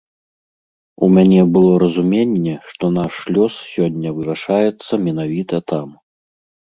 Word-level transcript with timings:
У 1.07 1.09
мяне 1.17 1.41
было 1.57 1.75
разуменне, 1.83 2.55
што 2.71 2.85
наш 2.97 3.13
лёс 3.35 3.53
сёння 3.75 4.09
вырашаецца 4.17 4.91
менавіта 5.09 5.55
там. 5.75 5.87